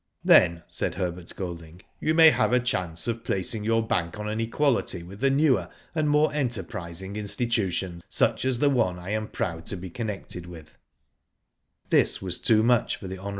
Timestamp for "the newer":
5.19-5.69